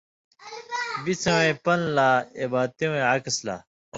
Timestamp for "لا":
1.95-2.09, 3.45-3.55